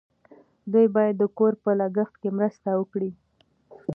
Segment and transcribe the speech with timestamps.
[0.71, 3.11] دوی باید د کور په لګښت کې مرسته وکړي.